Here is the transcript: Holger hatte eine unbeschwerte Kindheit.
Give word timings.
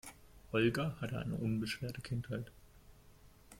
Holger 0.51 0.99
hatte 0.99 1.19
eine 1.19 1.35
unbeschwerte 1.35 2.01
Kindheit. 2.01 2.49